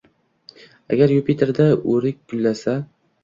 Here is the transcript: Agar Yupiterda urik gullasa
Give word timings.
Agar 0.95 1.11
Yupiterda 1.17 1.67
urik 1.93 2.19
gullasa 2.33 2.77